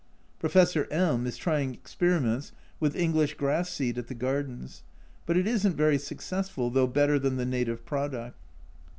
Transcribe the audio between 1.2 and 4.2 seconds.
is trying experiments with English grass seed at the